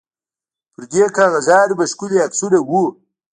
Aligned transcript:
پر 0.73 0.83
دې 0.91 1.03
کاغذانو 1.17 1.73
به 1.79 1.85
ښکلي 1.91 2.17
عکسونه 2.25 2.57
وو. 2.69 2.85